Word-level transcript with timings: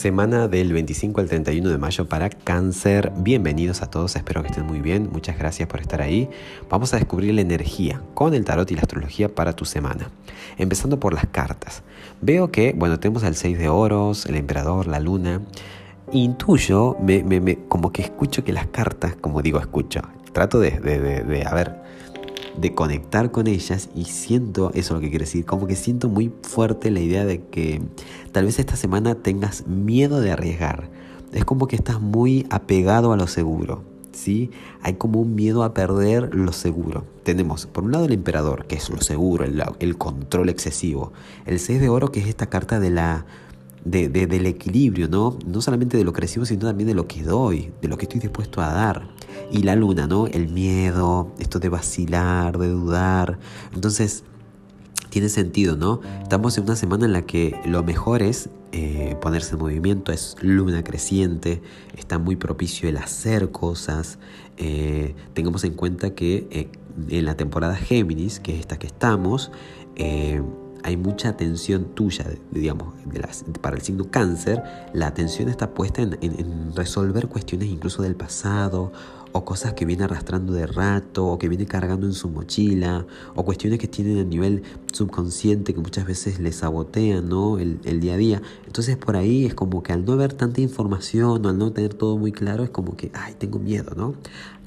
Semana 0.00 0.48
del 0.48 0.72
25 0.72 1.20
al 1.20 1.28
31 1.28 1.68
de 1.68 1.76
mayo 1.76 2.08
para 2.08 2.30
cáncer. 2.30 3.12
Bienvenidos 3.18 3.82
a 3.82 3.90
todos, 3.90 4.16
espero 4.16 4.40
que 4.40 4.48
estén 4.48 4.64
muy 4.64 4.80
bien. 4.80 5.10
Muchas 5.12 5.36
gracias 5.36 5.68
por 5.68 5.80
estar 5.80 6.00
ahí. 6.00 6.30
Vamos 6.70 6.94
a 6.94 6.96
descubrir 6.96 7.34
la 7.34 7.42
energía 7.42 8.00
con 8.14 8.32
el 8.32 8.44
tarot 8.44 8.70
y 8.70 8.76
la 8.76 8.80
astrología 8.80 9.28
para 9.28 9.52
tu 9.52 9.66
semana. 9.66 10.08
Empezando 10.56 11.00
por 11.00 11.12
las 11.12 11.26
cartas. 11.26 11.82
Veo 12.22 12.50
que, 12.50 12.72
bueno, 12.72 12.98
tenemos 12.98 13.24
al 13.24 13.34
6 13.34 13.58
de 13.58 13.68
oros, 13.68 14.24
el 14.24 14.36
emperador, 14.36 14.86
la 14.86 15.00
luna. 15.00 15.42
Intuyo, 16.12 16.96
me, 16.98 17.22
me, 17.22 17.58
como 17.68 17.92
que 17.92 18.00
escucho 18.00 18.42
que 18.42 18.52
las 18.52 18.68
cartas, 18.68 19.16
como 19.20 19.42
digo, 19.42 19.58
escucho. 19.58 20.00
Trato 20.32 20.60
de, 20.60 20.78
de, 20.80 20.98
de, 20.98 21.24
de 21.24 21.44
a 21.44 21.52
ver, 21.52 21.82
de 22.56 22.74
conectar 22.74 23.30
con 23.30 23.46
ellas 23.46 23.88
y 23.94 24.04
siento, 24.04 24.70
eso 24.70 24.78
es 24.78 24.90
lo 24.90 25.00
que 25.00 25.10
quiero 25.10 25.24
decir, 25.24 25.44
como 25.44 25.66
que 25.66 25.76
siento 25.76 26.08
muy 26.08 26.32
fuerte 26.42 26.90
la 26.90 27.00
idea 27.00 27.24
de 27.24 27.42
que 27.42 27.82
tal 28.32 28.46
vez 28.46 28.58
esta 28.58 28.76
semana 28.76 29.14
tengas 29.14 29.66
miedo 29.66 30.20
de 30.20 30.32
arriesgar. 30.32 30.88
Es 31.32 31.44
como 31.44 31.66
que 31.66 31.76
estás 31.76 32.00
muy 32.00 32.46
apegado 32.50 33.12
a 33.12 33.16
lo 33.16 33.26
seguro. 33.26 33.84
¿Sí? 34.12 34.50
Hay 34.82 34.94
como 34.94 35.20
un 35.20 35.36
miedo 35.36 35.62
a 35.62 35.72
perder 35.72 36.34
lo 36.34 36.52
seguro. 36.52 37.06
Tenemos, 37.22 37.66
por 37.66 37.84
un 37.84 37.92
lado, 37.92 38.06
el 38.06 38.12
emperador, 38.12 38.66
que 38.66 38.74
es 38.74 38.90
lo 38.90 39.00
seguro, 39.00 39.44
el, 39.44 39.62
el 39.78 39.96
control 39.96 40.48
excesivo. 40.48 41.12
El 41.46 41.60
6 41.60 41.80
de 41.80 41.88
oro, 41.88 42.10
que 42.10 42.18
es 42.18 42.26
esta 42.26 42.46
carta 42.46 42.80
de 42.80 42.90
la, 42.90 43.24
de, 43.84 44.08
del 44.08 44.46
equilibrio, 44.46 45.08
¿no? 45.08 45.38
No 45.46 45.60
solamente 45.62 45.96
de 45.96 46.04
lo 46.04 46.12
que 46.12 46.22
recibo, 46.22 46.44
sino 46.44 46.66
también 46.66 46.88
de 46.88 46.94
lo 46.94 47.06
que 47.06 47.22
doy, 47.22 47.72
de 47.80 47.88
lo 47.88 47.96
que 47.96 48.04
estoy 48.04 48.20
dispuesto 48.20 48.60
a 48.60 48.72
dar. 48.72 49.08
Y 49.50 49.62
la 49.62 49.74
luna, 49.76 50.06
¿no? 50.06 50.26
El 50.26 50.48
miedo, 50.48 51.32
esto 51.38 51.58
de 51.58 51.68
vacilar, 51.68 52.58
de 52.58 52.68
dudar. 52.68 53.38
Entonces, 53.74 54.24
tiene 55.08 55.28
sentido, 55.28 55.76
¿no? 55.76 56.00
Estamos 56.22 56.56
en 56.56 56.64
una 56.64 56.76
semana 56.76 57.06
en 57.06 57.12
la 57.12 57.22
que 57.22 57.60
lo 57.64 57.82
mejor 57.82 58.22
es 58.22 58.50
eh, 58.72 59.16
ponerse 59.20 59.54
en 59.54 59.60
movimiento, 59.60 60.12
es 60.12 60.36
luna 60.40 60.84
creciente, 60.84 61.60
está 61.96 62.18
muy 62.18 62.36
propicio 62.36 62.88
el 62.88 62.96
hacer 62.96 63.50
cosas. 63.50 64.18
Eh, 64.56 65.14
tengamos 65.34 65.64
en 65.64 65.74
cuenta 65.74 66.14
que 66.14 66.46
eh, 66.50 66.68
en 67.08 67.24
la 67.24 67.36
temporada 67.36 67.74
Géminis, 67.74 68.38
que 68.38 68.54
es 68.54 68.60
esta 68.60 68.78
que 68.78 68.86
estamos, 68.86 69.50
hay 70.82 70.96
mucha 70.96 71.28
atención 71.30 71.86
tuya, 71.94 72.24
digamos, 72.50 72.94
para 73.60 73.76
el 73.76 73.82
signo 73.82 74.10
cáncer, 74.10 74.62
la 74.92 75.06
atención 75.06 75.48
está 75.48 75.70
puesta 75.70 76.02
en, 76.02 76.74
resolver 76.74 77.28
cuestiones 77.28 77.68
incluso 77.68 78.02
del 78.02 78.14
pasado 78.14 78.92
o 79.32 79.44
cosas 79.44 79.74
que 79.74 79.84
viene 79.84 80.04
arrastrando 80.04 80.52
de 80.52 80.66
rato 80.66 81.26
o 81.26 81.38
que 81.38 81.48
viene 81.48 81.66
cargando 81.66 82.06
en 82.06 82.12
su 82.12 82.28
mochila 82.28 83.06
o 83.34 83.44
cuestiones 83.44 83.78
que 83.78 83.88
tienen 83.88 84.18
a 84.18 84.24
nivel 84.24 84.62
subconsciente 84.92 85.74
que 85.74 85.80
muchas 85.80 86.06
veces 86.06 86.40
le 86.40 86.52
sabotean 86.52 87.28
¿no? 87.28 87.58
el, 87.58 87.78
el 87.84 88.00
día 88.00 88.14
a 88.14 88.16
día. 88.16 88.42
Entonces 88.66 88.96
por 88.96 89.16
ahí 89.16 89.46
es 89.46 89.54
como 89.54 89.82
que 89.82 89.92
al 89.92 90.04
no 90.04 90.16
ver 90.16 90.32
tanta 90.32 90.60
información 90.60 91.44
o 91.46 91.48
al 91.48 91.58
no 91.58 91.72
tener 91.72 91.94
todo 91.94 92.16
muy 92.16 92.32
claro 92.32 92.64
es 92.64 92.70
como 92.70 92.96
que, 92.96 93.10
ay, 93.14 93.34
tengo 93.38 93.58
miedo, 93.58 93.94
¿no? 93.96 94.14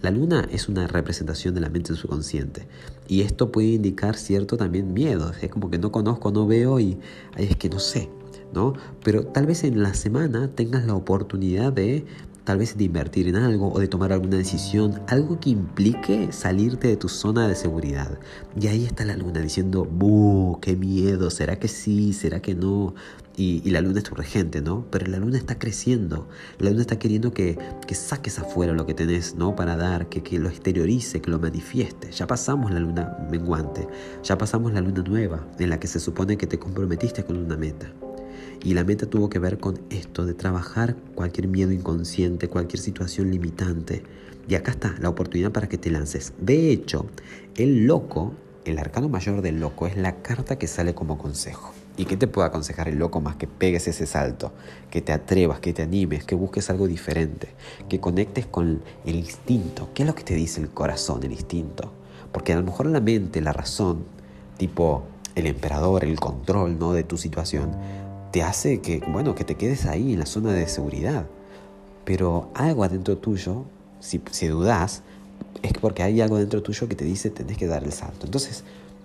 La 0.02 0.12
luna 0.12 0.48
es 0.52 0.68
una 0.68 0.86
representación 0.86 1.56
de 1.56 1.62
la 1.62 1.70
mente 1.70 1.96
subconsciente 1.96 2.68
y 3.08 3.22
esto 3.22 3.52
puede 3.52 3.70
indicar 3.70 4.16
cierto 4.16 4.58
también 4.58 4.94
miedo, 4.94 5.32
es 5.42 5.50
como 5.50 5.70
que 5.70 5.78
no 5.78 5.92
conozco, 5.92 6.32
no 6.32 6.46
veo 6.46 6.80
y 6.80 6.98
ahí 7.36 7.46
es 7.50 7.56
que 7.56 7.70
no 7.70 7.80
sé, 7.80 8.10
¿no? 8.54 8.74
Pero 9.04 9.26
tal 9.26 9.46
vez 9.46 9.64
en 9.64 9.82
la 9.82 9.94
semana 9.94 10.50
tengas 10.50 10.86
la 10.86 10.96
oportunidad 10.96 11.72
de 11.72 12.06
tal 12.44 12.58
vez 12.58 12.78
de 12.78 12.84
invertir 12.84 13.28
en 13.28 13.36
algo 13.36 13.72
o 13.72 13.80
de 13.80 13.88
tomar 13.88 14.12
alguna 14.12 14.38
decisión, 14.38 15.02
algo 15.08 15.40
que 15.40 15.50
implique 15.50 16.32
salirte 16.32 16.88
de 16.88 16.98
tu 16.98 17.10
zona 17.10 17.48
de 17.48 17.56
seguridad. 17.56 18.20
Y 18.60 18.68
ahí 18.68 18.86
está 18.86 19.06
la 19.06 19.16
luna 19.16 19.40
diciendo, 19.40 19.86
¡buh! 19.86 20.60
¡Qué 20.60 20.76
miedo! 20.76 21.30
¿Será 21.30 21.58
que 21.58 21.68
sí? 21.68 22.14
¿Será 22.14 22.42
que 22.42 22.56
no? 22.56 22.96
Y, 23.36 23.68
la 23.72 23.82
luna 23.82 23.98
es 24.00 24.04
tu 24.04 24.14
regente, 24.14 24.62
¿no? 24.62 24.86
Pero 24.92 25.08
la 25.08 25.18
luna 25.18 25.38
está 25.38 25.58
creciendo. 25.58 26.28
La 26.60 26.70
luna 26.70 26.82
está 26.82 27.00
queriendo 27.00 27.34
que, 27.34 27.58
que 27.88 27.96
saques 27.96 28.38
afuera 28.38 28.74
lo 28.74 28.86
que 28.86 28.94
tenés, 28.94 29.36
¿no? 29.36 29.56
Para 29.56 29.76
dar, 29.76 30.08
que, 30.08 30.22
que 30.22 30.38
lo 30.38 30.50
exteriorice, 30.50 31.20
que 31.20 31.32
lo 31.32 31.40
manifieste. 31.40 32.12
Ya 32.12 32.28
pasamos 32.28 32.72
la 32.72 32.80
luna 32.80 33.18
menguante, 33.32 33.88
ya 34.22 34.38
pasamos 34.38 34.74
la 34.74 34.82
luna 34.82 35.02
nueva, 35.02 35.48
en 35.58 35.70
la 35.70 35.80
que 35.80 35.88
se 35.88 36.00
supone 36.00 36.38
que 36.38 36.46
te 36.46 36.60
comprometiste 36.60 37.24
con 37.24 37.38
una 37.38 37.58
meta. 37.58 37.92
Y 38.64 38.74
la 38.74 38.86
meta 38.86 39.06
tuvo 39.06 39.30
que 39.30 39.40
ver 39.40 39.60
con 39.60 39.82
esto, 39.90 40.26
de 40.26 40.34
trabajar 40.34 40.96
cualquier 41.16 41.50
miedo 41.50 41.74
inconsciente, 41.74 42.48
cualquier 42.48 42.80
situación 42.80 43.30
limitante. 43.30 44.04
Y 44.48 44.56
acá 44.56 44.72
está 44.72 44.96
la 45.00 45.10
oportunidad 45.10 45.52
para 45.52 45.68
que 45.68 45.78
te 45.78 45.92
lances. 45.92 46.32
De 46.40 46.72
hecho, 46.72 47.06
el 47.58 47.86
loco, 47.86 48.34
el 48.64 48.80
arcano 48.80 49.10
mayor 49.10 49.42
del 49.42 49.60
loco, 49.60 49.86
es 49.86 49.98
la 49.98 50.22
carta 50.22 50.58
que 50.58 50.68
sale 50.68 50.96
como 50.96 51.18
consejo. 51.18 51.74
¿Y 51.98 52.06
qué 52.06 52.16
te 52.16 52.28
puede 52.28 52.48
aconsejar 52.48 52.88
el 52.88 52.98
loco 52.98 53.20
más 53.20 53.36
que 53.36 53.48
pegues 53.48 53.88
ese 53.90 54.08
salto? 54.08 54.54
Que 54.90 55.02
te 55.02 55.12
atrevas, 55.12 55.60
que 55.60 55.74
te 55.74 55.84
animes, 55.84 56.24
que 56.24 56.34
busques 56.34 56.70
algo 56.70 56.88
diferente, 56.88 57.50
que 57.90 58.00
conectes 58.00 58.46
con 58.46 58.82
el 59.06 59.16
instinto. 59.16 59.90
¿Qué 59.94 60.04
es 60.04 60.08
lo 60.08 60.16
que 60.16 60.24
te 60.24 60.36
dice 60.36 60.62
el 60.62 60.70
corazón, 60.70 61.22
el 61.24 61.34
instinto? 61.34 61.92
Porque 62.32 62.54
a 62.54 62.56
lo 62.56 62.64
mejor 62.64 62.86
la 62.86 63.02
mente, 63.02 63.42
la 63.42 63.52
razón, 63.54 64.06
tipo 64.58 65.04
el 65.36 65.48
emperador, 65.48 66.04
el 66.04 66.20
control 66.20 66.80
¿no? 66.80 66.94
de 66.94 67.04
tu 67.04 67.18
situación, 67.18 67.72
te 68.34 68.42
hace 68.42 68.82
que, 68.82 69.00
bueno, 69.08 69.36
que 69.36 69.44
te 69.44 69.54
quedes 69.54 69.86
ahí 69.86 70.14
en 70.14 70.20
la 70.20 70.26
zona 70.26 70.52
de 70.54 70.68
seguridad. 70.68 71.28
Pero 72.04 72.50
algo 72.56 72.84
adentro 72.84 73.16
tuyo, 73.16 73.66
si, 74.00 74.24
si 74.32 74.48
dudas, 74.48 75.04
es 75.62 75.74
porque 75.74 76.02
hay 76.02 76.20
algo 76.20 76.40
dentro 76.40 76.64
tuyo 76.64 76.90
que 76.90 76.96
te 76.96 77.06
dice 77.06 77.30
tenés 77.30 77.60
que 77.60 77.68
dar 77.68 77.84
el 77.84 77.92
salto. 77.92 78.26
Entonces, 78.26 78.64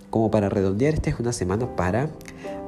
como 0.08 0.30
para 0.30 0.48
redondear, 0.48 0.94
esta 0.94 1.10
es 1.10 1.20
una 1.20 1.34
semana 1.34 1.76
para 1.76 2.08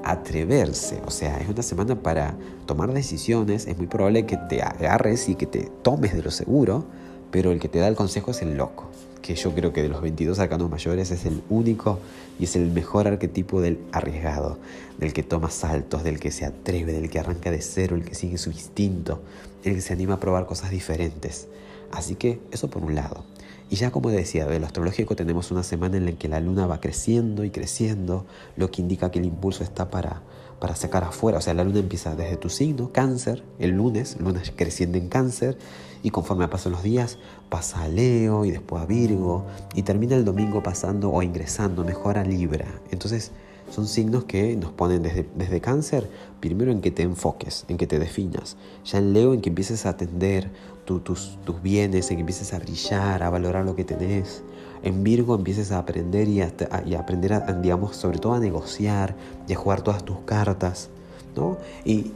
atreverse, 0.04 1.00
o 1.06 1.10
sea, 1.10 1.38
es 1.38 1.48
una 1.48 1.62
semana 1.62 2.02
para 2.02 2.34
tomar 2.66 2.92
decisiones, 2.92 3.66
es 3.66 3.78
muy 3.78 3.86
probable 3.86 4.26
que 4.26 4.36
te 4.36 4.62
agarres 4.62 5.30
y 5.30 5.36
que 5.36 5.46
te 5.46 5.70
tomes 5.82 6.14
de 6.14 6.22
lo 6.22 6.30
seguro, 6.30 6.84
pero 7.30 7.52
el 7.52 7.58
que 7.58 7.68
te 7.68 7.78
da 7.78 7.88
el 7.88 7.96
consejo 7.96 8.32
es 8.32 8.42
el 8.42 8.58
loco 8.58 8.90
que 9.22 9.34
yo 9.34 9.54
creo 9.54 9.72
que 9.72 9.82
de 9.82 9.88
los 9.88 10.00
22 10.00 10.38
arcanos 10.38 10.70
mayores 10.70 11.10
es 11.10 11.26
el 11.26 11.42
único 11.48 11.98
y 12.38 12.44
es 12.44 12.56
el 12.56 12.70
mejor 12.70 13.06
arquetipo 13.06 13.60
del 13.60 13.78
arriesgado, 13.92 14.58
del 14.98 15.12
que 15.12 15.22
toma 15.22 15.50
saltos, 15.50 16.02
del 16.02 16.18
que 16.18 16.30
se 16.30 16.44
atreve, 16.44 16.92
del 16.92 17.10
que 17.10 17.18
arranca 17.18 17.50
de 17.50 17.60
cero, 17.60 17.96
el 17.96 18.04
que 18.04 18.14
sigue 18.14 18.38
su 18.38 18.50
instinto, 18.50 19.20
el 19.64 19.74
que 19.74 19.80
se 19.80 19.92
anima 19.92 20.14
a 20.14 20.20
probar 20.20 20.46
cosas 20.46 20.70
diferentes. 20.70 21.48
Así 21.92 22.14
que 22.14 22.40
eso 22.50 22.70
por 22.70 22.82
un 22.82 22.94
lado. 22.94 23.24
Y 23.68 23.76
ya 23.76 23.90
como 23.90 24.10
decía, 24.10 24.46
de 24.46 24.58
lo 24.58 24.66
astrológico 24.66 25.14
tenemos 25.14 25.50
una 25.50 25.62
semana 25.62 25.96
en 25.96 26.04
la 26.04 26.12
que 26.12 26.28
la 26.28 26.40
luna 26.40 26.66
va 26.66 26.80
creciendo 26.80 27.44
y 27.44 27.50
creciendo, 27.50 28.26
lo 28.56 28.70
que 28.70 28.82
indica 28.82 29.10
que 29.10 29.20
el 29.20 29.26
impulso 29.26 29.62
está 29.62 29.90
para, 29.90 30.22
para 30.60 30.76
sacar 30.76 31.04
afuera. 31.04 31.38
O 31.38 31.40
sea, 31.40 31.54
la 31.54 31.64
luna 31.64 31.80
empieza 31.80 32.14
desde 32.14 32.36
tu 32.36 32.48
signo, 32.48 32.92
cáncer, 32.92 33.42
el 33.58 33.70
lunes, 33.70 34.16
luna 34.20 34.42
creciendo 34.54 34.98
en 34.98 35.08
cáncer, 35.08 35.58
y 36.02 36.10
conforme 36.10 36.48
pasan 36.48 36.72
los 36.72 36.82
días, 36.82 37.18
pasa 37.48 37.82
a 37.82 37.88
Leo 37.88 38.44
y 38.44 38.50
después 38.50 38.82
a 38.82 38.86
Virgo, 38.86 39.46
y 39.74 39.82
termina 39.82 40.16
el 40.16 40.24
domingo 40.24 40.62
pasando 40.62 41.10
o 41.10 41.22
ingresando 41.22 41.84
mejor 41.84 42.18
a 42.18 42.24
Libra. 42.24 42.66
Entonces, 42.90 43.32
son 43.70 43.86
signos 43.86 44.24
que 44.24 44.56
nos 44.56 44.72
ponen 44.72 45.02
desde, 45.02 45.28
desde 45.36 45.60
cáncer, 45.60 46.10
primero 46.40 46.72
en 46.72 46.80
que 46.80 46.90
te 46.90 47.02
enfoques, 47.02 47.64
en 47.68 47.76
que 47.76 47.86
te 47.86 47.98
definas. 47.98 48.56
Ya 48.84 48.98
en 48.98 49.12
Leo 49.12 49.32
en 49.32 49.40
que 49.40 49.48
empieces 49.48 49.86
a 49.86 49.90
atender 49.90 50.50
tus, 50.84 51.38
tus 51.44 51.62
bienes, 51.62 52.10
en 52.10 52.16
que 52.16 52.20
empieces 52.20 52.52
a 52.52 52.58
brillar, 52.58 53.22
a 53.22 53.30
valorar 53.30 53.64
lo 53.64 53.76
que 53.76 53.84
tenés. 53.84 54.42
En 54.82 55.04
Virgo 55.04 55.34
empieces 55.34 55.72
a 55.72 55.78
aprender 55.78 56.28
y 56.28 56.40
a, 56.40 56.52
y 56.86 56.94
aprender, 56.94 57.32
a, 57.34 57.40
digamos, 57.52 57.96
sobre 57.96 58.18
todo 58.18 58.34
a 58.34 58.40
negociar 58.40 59.14
y 59.46 59.52
a 59.52 59.56
jugar 59.56 59.82
todas 59.82 60.04
tus 60.04 60.18
cartas. 60.20 60.88
¿no? 61.36 61.58
Y 61.84 62.12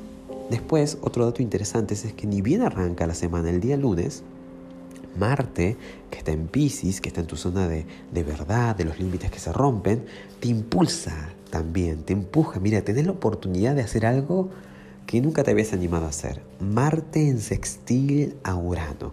después, 0.51 0.99
otro 1.03 1.25
dato 1.25 1.43
interesante 1.43 1.95
es, 1.95 2.13
que 2.13 2.27
ni 2.27 2.41
bien 2.41 2.63
arranca 2.63 3.07
la 3.07 3.15
semana, 3.15 3.51
el 3.51 3.61
día 3.61 3.77
lunes, 3.77 4.23
Marte, 5.19 5.77
que 6.11 6.19
está 6.19 6.33
en 6.33 6.49
Pisces, 6.49 7.01
que 7.01 7.09
está 7.09 7.21
en 7.21 7.27
tu 7.27 7.37
zona 7.37 7.69
de, 7.69 7.87
de, 8.13 8.23
verdad, 8.25 8.75
de 8.75 8.85
los 8.85 8.99
límites 8.99 9.31
que 9.31 9.39
se 9.39 9.53
rompen, 9.53 10.05
te 10.41 10.49
impulsa 10.49 11.31
también, 11.51 12.03
te 12.03 12.13
empuja. 12.13 12.59
Mira, 12.59 12.83
tenés 12.83 13.07
la 13.07 13.13
oportunidad 13.13 13.77
de 13.77 13.83
hacer 13.83 14.07
algo 14.07 14.51
que 15.07 15.21
nunca 15.21 15.45
te 15.45 15.51
habías 15.53 15.73
animado 15.73 16.07
a 16.07 16.09
hacer. 16.09 16.41
Marte 16.59 17.29
en 17.29 17.41
sextil 17.41 18.35
a 18.43 18.57
Urano. 18.57 19.13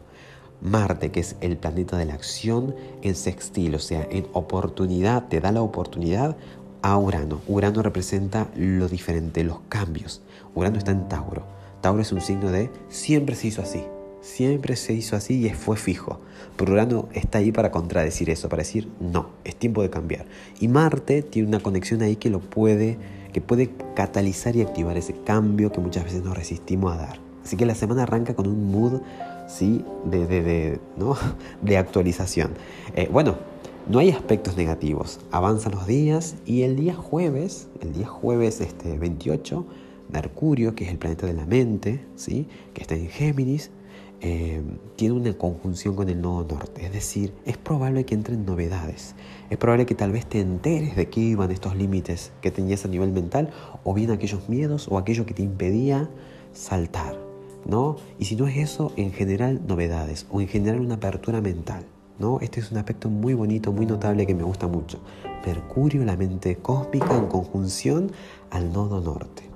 Marte, 0.61 1.09
que 1.11 1.19
es 1.19 1.35
el 1.41 1.57
planeta 1.57 1.97
de 1.97 2.05
la 2.05 2.13
acción, 2.13 2.75
en 3.01 3.15
sextil, 3.15 3.73
o 3.75 3.79
sea, 3.79 4.07
en 4.11 4.27
oportunidad, 4.33 5.27
te 5.27 5.41
da 5.41 5.51
la 5.51 5.63
oportunidad 5.63 6.37
a 6.81 6.97
Urano. 6.97 7.41
Urano 7.47 7.81
representa 7.81 8.47
lo 8.55 8.87
diferente, 8.87 9.43
los 9.43 9.59
cambios. 9.69 10.21
Urano 10.53 10.77
está 10.77 10.91
en 10.91 11.07
Tauro. 11.07 11.43
Tauro 11.81 12.01
es 12.01 12.11
un 12.11 12.21
signo 12.21 12.51
de 12.51 12.69
siempre 12.89 13.35
se 13.35 13.47
hizo 13.47 13.61
así. 13.61 13.83
Siempre 14.21 14.75
se 14.75 14.93
hizo 14.93 15.15
así 15.15 15.43
y 15.43 15.49
fue 15.49 15.77
fijo. 15.77 16.19
Pero 16.57 16.73
Urano 16.73 17.09
está 17.13 17.39
ahí 17.39 17.51
para 17.51 17.71
contradecir 17.71 18.29
eso, 18.29 18.49
para 18.49 18.61
decir 18.61 18.87
no, 18.99 19.29
es 19.43 19.55
tiempo 19.55 19.81
de 19.81 19.89
cambiar. 19.89 20.25
Y 20.59 20.67
Marte 20.67 21.23
tiene 21.23 21.47
una 21.47 21.59
conexión 21.59 22.03
ahí 22.03 22.17
que 22.17 22.29
lo 22.29 22.39
puede, 22.39 22.99
que 23.33 23.41
puede 23.41 23.71
catalizar 23.95 24.55
y 24.55 24.61
activar 24.61 24.95
ese 24.95 25.15
cambio 25.23 25.71
que 25.71 25.81
muchas 25.81 26.03
veces 26.03 26.23
nos 26.23 26.37
resistimos 26.37 26.93
a 26.93 26.97
dar. 26.97 27.19
Así 27.43 27.57
que 27.57 27.65
la 27.65 27.73
semana 27.73 28.03
arranca 28.03 28.35
con 28.35 28.47
un 28.47 28.71
mood 28.71 29.01
¿sí? 29.51 29.83
de, 30.05 30.25
de, 30.25 30.41
de, 30.41 30.79
¿no? 30.97 31.15
de 31.61 31.77
actualización. 31.77 32.51
Eh, 32.95 33.09
bueno, 33.11 33.35
no 33.87 33.99
hay 33.99 34.09
aspectos 34.11 34.57
negativos. 34.57 35.19
Avanzan 35.31 35.73
los 35.73 35.87
días 35.87 36.35
y 36.45 36.61
el 36.61 36.75
día 36.75 36.93
jueves, 36.93 37.67
el 37.81 37.93
día 37.93 38.07
jueves 38.07 38.61
este, 38.61 38.97
28, 38.97 39.65
Mercurio, 40.11 40.75
que 40.75 40.85
es 40.85 40.91
el 40.91 40.97
planeta 40.97 41.25
de 41.25 41.33
la 41.33 41.45
mente, 41.45 42.05
¿sí? 42.15 42.47
que 42.73 42.81
está 42.81 42.95
en 42.95 43.07
Géminis, 43.07 43.71
eh, 44.23 44.61
tiene 44.97 45.15
una 45.15 45.33
conjunción 45.33 45.95
con 45.95 46.09
el 46.09 46.21
nodo 46.21 46.45
norte. 46.55 46.85
Es 46.85 46.93
decir, 46.93 47.33
es 47.45 47.57
probable 47.57 48.05
que 48.05 48.13
entren 48.13 48.45
novedades. 48.45 49.15
Es 49.49 49.57
probable 49.57 49.85
que 49.87 49.95
tal 49.95 50.11
vez 50.11 50.27
te 50.27 50.39
enteres 50.39 50.95
de 50.95 51.09
qué 51.09 51.21
iban 51.21 51.51
estos 51.51 51.75
límites 51.75 52.31
que 52.41 52.51
tenías 52.51 52.85
a 52.85 52.87
nivel 52.87 53.11
mental 53.11 53.49
o 53.83 53.93
bien 53.93 54.11
aquellos 54.11 54.47
miedos 54.47 54.87
o 54.89 54.97
aquello 54.97 55.25
que 55.25 55.33
te 55.33 55.41
impedía 55.41 56.07
saltar. 56.53 57.30
¿No? 57.65 57.97
Y 58.19 58.25
si 58.25 58.35
no 58.35 58.47
es 58.47 58.57
eso, 58.57 58.91
en 58.95 59.11
general 59.11 59.61
novedades 59.67 60.25
o 60.31 60.41
en 60.41 60.47
general 60.47 60.81
una 60.81 60.95
apertura 60.95 61.41
mental. 61.41 61.85
¿no? 62.19 62.39
Este 62.39 62.59
es 62.59 62.71
un 62.71 62.77
aspecto 62.77 63.09
muy 63.09 63.33
bonito, 63.33 63.71
muy 63.71 63.85
notable 63.85 64.27
que 64.27 64.35
me 64.35 64.43
gusta 64.43 64.67
mucho. 64.67 64.99
Mercurio, 65.45 66.05
la 66.05 66.15
mente 66.15 66.55
cósmica 66.57 67.17
en 67.17 67.25
conjunción 67.25 68.11
al 68.51 68.71
nodo 68.71 69.01
norte. 69.01 69.51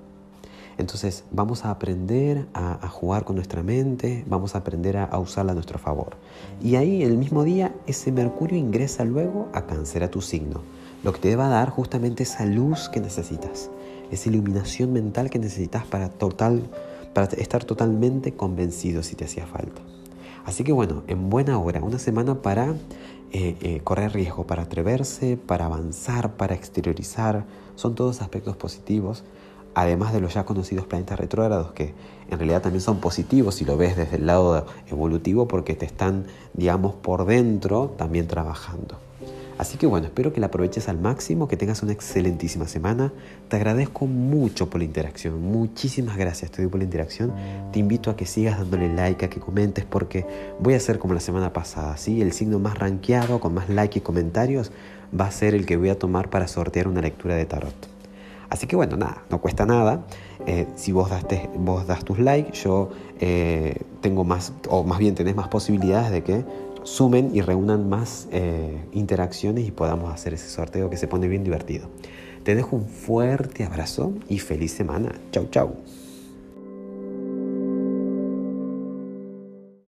Entonces 0.77 1.23
vamos 1.31 1.63
a 1.63 1.71
aprender 1.71 2.47
a, 2.53 2.87
jugar 2.89 3.23
con 3.23 3.37
nuestra 3.37 3.63
mente, 3.63 4.25
vamos 4.27 4.55
a 4.55 4.57
aprender 4.57 4.97
a, 4.97 5.17
usarla 5.17 5.53
a 5.53 5.55
nuestro 5.55 5.79
favor. 5.79 6.17
Y 6.61 6.75
ahí 6.75 7.03
el 7.03 7.17
mismo 7.17 7.43
día 7.43 7.73
ese 7.87 8.11
Mercurio 8.11 8.57
ingresa 8.57 9.05
luego 9.05 9.47
a 9.53 9.65
cáncer, 9.67 10.03
a 10.03 10.11
tu 10.11 10.21
signo, 10.21 10.61
lo 11.03 11.13
que 11.13 11.19
te 11.19 11.35
va 11.35 11.45
a 11.45 11.49
dar 11.49 11.69
justamente 11.69 12.23
esa 12.23 12.45
luz 12.45 12.89
que 12.89 12.99
necesitas, 12.99 13.69
esa 14.11 14.29
iluminación 14.29 14.91
mental 14.91 15.29
que 15.29 15.39
necesitas 15.39 15.85
para, 15.85 16.09
total, 16.09 16.63
para 17.15 17.27
estar 17.37 17.63
totalmente 17.63 18.33
convencido 18.33 19.01
si 19.01 19.15
te 19.15 19.25
hacía 19.25 19.47
falta. 19.47 19.81
Así 20.45 20.63
que 20.63 20.73
bueno, 20.73 21.03
en 21.07 21.31
buena 21.31 21.57
hora, 21.57 21.81
una 21.81 21.97
semana 21.97 22.43
para 22.43 22.75
eh, 23.31 23.55
eh, 23.61 23.81
correr 23.83 24.13
riesgo, 24.13 24.45
para 24.45 24.63
atreverse, 24.63 25.37
para 25.37 25.65
avanzar, 25.65 26.33
para 26.37 26.53
exteriorizar, 26.53 27.45
son 27.75 27.95
todos 27.95 28.21
aspectos 28.21 28.55
positivos 28.57 29.23
además 29.75 30.13
de 30.13 30.21
los 30.21 30.33
ya 30.33 30.45
conocidos 30.45 30.87
planetas 30.87 31.19
retrógrados, 31.19 31.73
que 31.73 31.93
en 32.29 32.39
realidad 32.39 32.61
también 32.61 32.81
son 32.81 33.01
positivos 33.01 33.55
si 33.55 33.65
lo 33.65 33.77
ves 33.77 33.97
desde 33.97 34.15
el 34.15 34.25
lado 34.25 34.65
evolutivo, 34.87 35.47
porque 35.47 35.75
te 35.75 35.85
están, 35.85 36.25
digamos, 36.53 36.95
por 36.95 37.25
dentro 37.25 37.93
también 37.97 38.25
trabajando. 38.25 38.97
Así 39.57 39.77
que 39.77 39.87
bueno, 39.87 40.07
espero 40.07 40.33
que 40.33 40.41
la 40.41 40.47
aproveches 40.47 40.89
al 40.89 40.99
máximo, 40.99 41.47
que 41.47 41.55
tengas 41.55 41.81
una 41.81 41.93
excelentísima 41.93 42.67
semana. 42.67 43.13
Te 43.47 43.55
agradezco 43.55 44.05
mucho 44.05 44.69
por 44.69 44.79
la 44.79 44.85
interacción, 44.85 45.41
muchísimas 45.41 46.17
gracias 46.17 46.51
te 46.51 46.61
doy 46.61 46.69
por 46.69 46.79
la 46.79 46.83
interacción. 46.83 47.33
Te 47.71 47.79
invito 47.79 48.09
a 48.11 48.17
que 48.17 48.25
sigas 48.25 48.59
dándole 48.59 48.93
like, 48.93 49.25
a 49.25 49.29
que 49.29 49.39
comentes, 49.39 49.85
porque 49.85 50.25
voy 50.59 50.73
a 50.73 50.77
hacer 50.77 50.99
como 50.99 51.13
la 51.13 51.21
semana 51.21 51.53
pasada, 51.53 51.95
¿sí? 51.95 52.21
El 52.21 52.33
signo 52.33 52.59
más 52.59 52.77
rankeado, 52.77 53.39
con 53.39 53.53
más 53.53 53.69
like 53.69 53.99
y 53.99 54.01
comentarios, 54.01 54.71
va 55.17 55.27
a 55.27 55.31
ser 55.31 55.55
el 55.55 55.65
que 55.65 55.77
voy 55.77 55.89
a 55.89 55.97
tomar 55.97 56.29
para 56.29 56.49
sortear 56.49 56.89
una 56.89 56.99
lectura 56.99 57.35
de 57.35 57.45
tarot. 57.45 57.95
Así 58.49 58.67
que 58.67 58.75
bueno, 58.75 58.97
nada, 58.97 59.23
no 59.29 59.39
cuesta 59.39 59.65
nada. 59.65 60.05
Eh, 60.45 60.67
si 60.75 60.91
vos 60.91 61.09
vos 61.57 61.87
das 61.87 62.03
tus 62.03 62.19
likes, 62.19 62.51
yo 62.59 62.89
eh, 63.19 63.81
tengo 64.01 64.23
más, 64.23 64.53
o 64.69 64.83
más 64.83 64.99
bien 64.99 65.15
tenés 65.15 65.35
más 65.35 65.47
posibilidades 65.47 66.11
de 66.11 66.23
que 66.23 66.45
sumen 66.85 67.31
y 67.33 67.41
reúnan 67.41 67.89
más 67.89 68.27
eh, 68.31 68.85
interacciones 68.93 69.67
y 69.67 69.71
podamos 69.71 70.13
hacer 70.13 70.33
ese 70.33 70.49
sorteo 70.49 70.89
que 70.89 70.97
se 70.97 71.07
pone 71.07 71.27
bien 71.27 71.43
divertido. 71.43 71.89
Te 72.43 72.55
dejo 72.55 72.75
un 72.75 72.87
fuerte 72.87 73.63
abrazo 73.63 74.13
y 74.29 74.39
feliz 74.39 74.71
semana. 74.71 75.11
Chau, 75.31 75.47
chau. 75.49 75.75